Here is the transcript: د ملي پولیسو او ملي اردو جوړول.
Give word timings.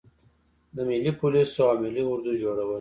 د 0.75 0.77
ملي 0.89 1.11
پولیسو 1.19 1.61
او 1.69 1.75
ملي 1.83 2.03
اردو 2.11 2.31
جوړول. 2.41 2.69